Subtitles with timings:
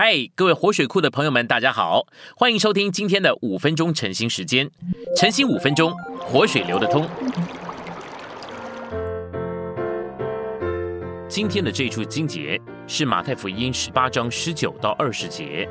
[0.00, 2.06] 嗨，各位活水库的朋友们，大家好，
[2.36, 4.70] 欢迎收听今天的五分钟晨兴时间。
[5.16, 7.04] 晨兴五分钟，活水流得通。
[11.28, 15.68] 今天的这处经节是马太福音十八章十九到二十节。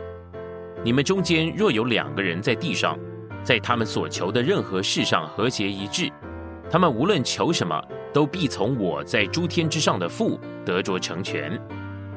[0.84, 3.00] 你们中间若有两个人在地上，
[3.46, 6.12] 在他们所求的任何事上和谐一致，
[6.70, 7.82] 他们无论求什么，
[8.14, 11.58] 都必从我在诸天之上的父得着成全。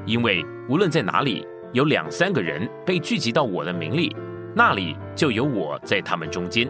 [0.04, 1.46] 因为无论在哪里。
[1.72, 4.14] 有两三个人被聚集到我的名里，
[4.56, 6.68] 那里就有我在他们中间。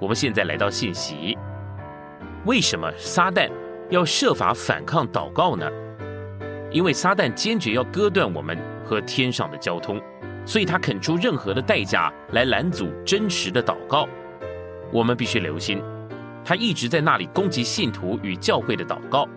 [0.00, 1.36] 我们现在来到信息，
[2.46, 3.50] 为什么撒旦
[3.90, 5.70] 要设法反抗祷告呢？
[6.70, 10.00] 因为撒旦坚决要割断我们和天上的交通，
[10.46, 14.08] 所以他肯出任何的代价来拦阻真实的祷告。
[14.90, 15.82] 我们必须留心，
[16.42, 19.28] 他一直在那里攻击信徒与教会的祷告。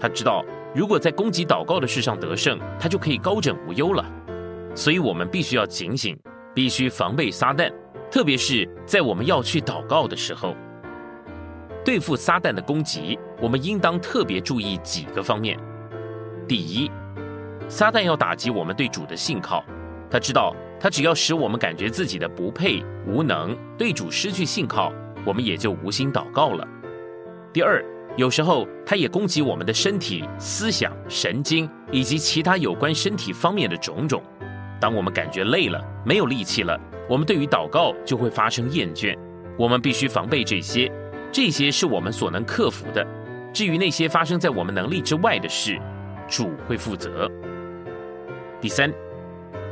[0.00, 0.44] 他知道。
[0.74, 4.04] 如果在攻击祷告的事上得胜，他就可以高枕无忧了。
[4.74, 6.18] 所以，我们必须要警醒，
[6.54, 7.70] 必须防备撒旦，
[8.10, 10.56] 特别是在我们要去祷告的时候。
[11.84, 15.58] 对付撒旦的攻击，我们应当特别注意几个方面。
[16.48, 16.90] 第一，
[17.68, 19.62] 撒旦要打击我们对主的信靠，
[20.10, 24.90] 他知道他只要使我们感觉自己的不配、无能，对主失去信靠，
[25.26, 26.66] 我们也就无心祷告了。
[27.52, 27.84] 第二。
[28.16, 34.22] 有时候，它也攻击我们的身体、思想、神经以及其他有关身体方面的种种。
[34.78, 39.16] 当我们感觉累了、没有力气了，我们对于祷告就会发生厌倦。
[39.58, 40.92] 我们必须防备这些，
[41.30, 43.06] 这些是我们所能克服的。
[43.52, 45.80] 至于那些发生在我们能力之外的事，
[46.28, 47.30] 主会负责。
[48.60, 48.92] 第三，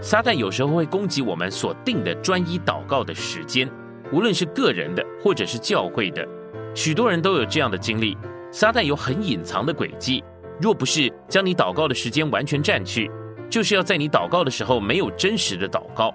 [0.00, 3.68] 撒旦有时候会攻击我们所定的专一祷告的时间，
[4.12, 6.26] 无论是个人的或者是教会的。
[6.74, 8.16] 许多人都有这样的经历。
[8.52, 10.22] 撒旦有很隐藏的诡计，
[10.60, 13.10] 若不是将你祷告的时间完全占去，
[13.48, 16.12] 就是要在你祷告的时候没有真实的祷告。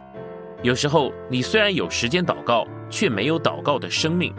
[0.62, 4.34] 有时候你虽然有时间祷告，却没有祷告的生命。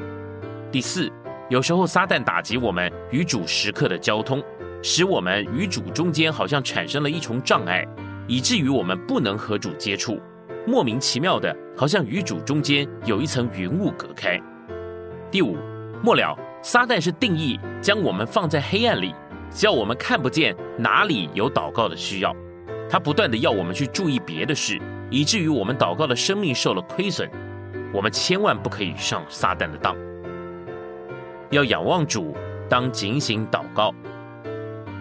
[0.70, 1.10] 第四，
[1.48, 4.42] 有时候撒旦打击我们与主时刻的交通，
[4.82, 7.86] 使我们与主中间好像产生了一重障碍，
[8.26, 10.20] 以至于我们不能和主接触，
[10.66, 14.38] 莫名其妙的，好像与主中间有一层云雾隔开。
[15.30, 15.56] 第五，
[16.02, 16.36] 末了。
[16.66, 19.14] 撒旦是定义将我们放在黑暗里，
[19.52, 22.34] 叫我们看不见哪里有祷告的需要。
[22.90, 24.76] 他不断的要我们去注意别的事，
[25.08, 27.30] 以至于我们祷告的生命受了亏损。
[27.94, 29.94] 我们千万不可以上撒旦的当，
[31.50, 32.36] 要仰望主，
[32.68, 33.94] 当警醒祷告。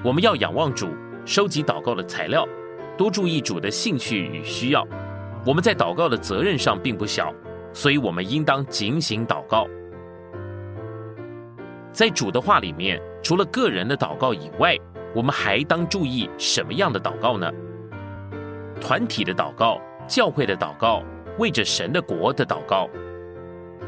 [0.03, 0.89] 我们要仰望主，
[1.25, 2.47] 收集祷告的材料，
[2.95, 4.87] 多注意主的兴趣与需要。
[5.43, 7.33] 我们在祷告的责任上并不小，
[7.73, 9.67] 所以我们应当警醒祷告。
[11.95, 14.77] 在主的话里面，除了个人的祷告以外，
[15.15, 17.49] 我们还当注意什么样的祷告呢？
[18.81, 21.01] 团体的祷告、教会的祷告、
[21.39, 22.89] 为着神的国的祷告。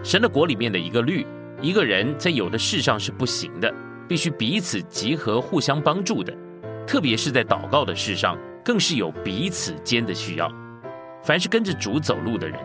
[0.01, 1.27] 神的国里面的一个律，
[1.61, 3.69] 一个人在有的事上是不行的，
[4.07, 6.33] 必须彼此集合、互相帮助的。
[6.87, 10.49] 特别是在祷告的事上，更是有彼此间的需要。
[11.23, 12.57] 凡是跟着主走路的人，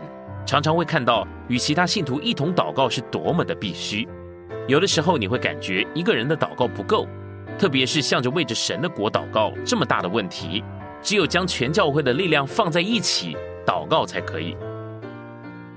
[0.45, 4.07] 常常会看到与其他信徒一同祷告是多么的必须。
[4.67, 7.05] 有的时候你会感觉一个人的祷告不够，
[7.59, 10.63] 特别是向着为着神的国祷告这么大的问题，
[11.01, 13.35] 只有将全教会的力量放在一起
[13.65, 14.55] 祷告才可以。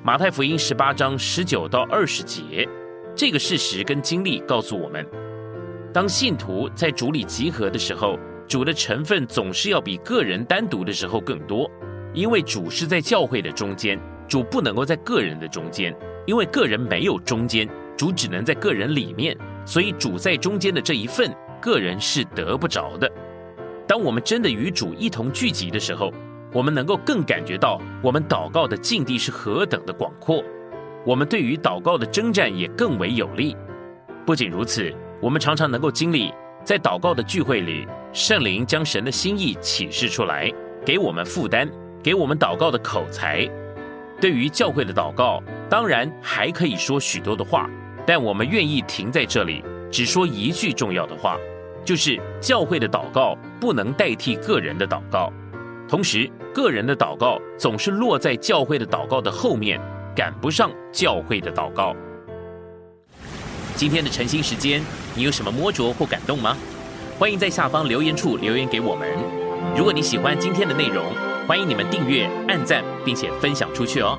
[0.04, 2.68] 马太福音十八章十九到二十节，
[3.16, 5.04] 这个事实跟经历告诉我们：
[5.92, 11.68] 当信徒在主里集合的时候，主的成分总是要比个人单独的时候更多，
[12.14, 13.98] 因为主是在教会的中间，
[14.28, 15.92] 主不能够在个人的中间，
[16.24, 17.68] 因为个人没有中间。
[17.96, 23.10] 主只能在个人里面，所以主在中间的这一份，个人是得不着的。
[23.88, 26.12] 当我们真的与主一同聚集的时候，
[26.52, 30.42] 我们能够更感觉到我们祷告的境地是何等的广阔，
[31.04, 33.56] 我们对于祷告的征战也更为有力。
[34.26, 36.32] 不仅如此，我们常常能够经历
[36.64, 40.52] 在祷告的聚会里，圣灵将神的心意启示出来，
[40.84, 41.70] 给我们负担，
[42.02, 43.48] 给我们祷告的口才。
[44.20, 47.70] 对于教会的祷告，当然还可以说许多的话。
[48.06, 51.36] 但我们愿意停在这里，只说一句重要的话，
[51.84, 55.32] 就是教会的祷告不能代替个人的祷告，
[55.88, 59.80] 同时个人的祷告总是落在教会的祷告的后面，
[60.14, 61.94] 赶不上教会的祷告。
[63.74, 64.80] 今天的晨兴时间，
[65.14, 66.56] 你有什么摸着或感动吗？
[67.18, 69.08] 欢迎在下方留言处留言给我们。
[69.76, 71.04] 如果你喜欢今天的内容，
[71.46, 74.18] 欢迎你们订阅、按赞，并且分享出去哦。